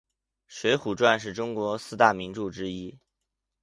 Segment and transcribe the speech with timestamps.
[0.47, 2.97] 水浒传是中国的四大名著之一。